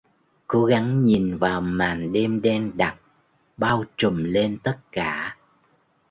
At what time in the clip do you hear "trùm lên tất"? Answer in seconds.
3.97-4.77